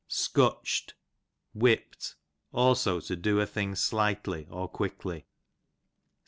Scutcht, 0.09 0.95
whipp'd; 1.53 2.15
also 2.51 2.99
to 3.01 3.15
do 3.15 3.39
a 3.39 3.45
thing 3.45 3.75
slightly, 3.75 4.47
or 4.49 4.67
quickly. 4.67 5.27